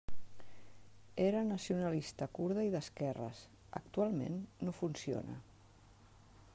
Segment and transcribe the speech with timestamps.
[1.25, 3.43] Era nacionalista kurda i d'esquerres,
[3.81, 5.41] actualment no funciona.